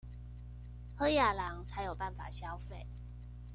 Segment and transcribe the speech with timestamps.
[0.95, 2.83] 好野人才有辦法消費